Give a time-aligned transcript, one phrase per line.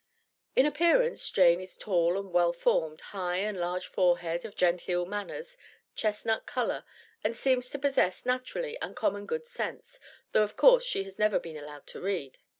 [0.55, 5.59] In appearance Jane is tall and well formed, high and large forehead, of genteel manners,
[5.93, 6.83] chestnut color,
[7.23, 9.99] and seems to possess, naturally, uncommon good sense,
[10.31, 12.39] though of course she has never been allowed to read.